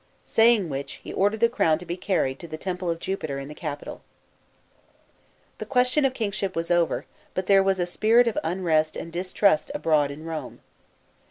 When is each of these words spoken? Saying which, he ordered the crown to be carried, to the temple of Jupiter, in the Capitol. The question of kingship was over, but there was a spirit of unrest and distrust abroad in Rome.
Saying 0.25 0.67
which, 0.69 0.93
he 1.03 1.13
ordered 1.13 1.41
the 1.41 1.47
crown 1.47 1.77
to 1.77 1.85
be 1.85 1.95
carried, 1.95 2.39
to 2.39 2.47
the 2.47 2.57
temple 2.57 2.89
of 2.89 2.97
Jupiter, 2.97 3.37
in 3.37 3.49
the 3.49 3.53
Capitol. 3.53 4.01
The 5.59 5.67
question 5.67 6.05
of 6.05 6.15
kingship 6.15 6.55
was 6.55 6.71
over, 6.71 7.05
but 7.35 7.45
there 7.45 7.61
was 7.61 7.79
a 7.79 7.85
spirit 7.85 8.25
of 8.27 8.35
unrest 8.43 8.97
and 8.97 9.13
distrust 9.13 9.69
abroad 9.75 10.09
in 10.09 10.25
Rome. 10.25 10.61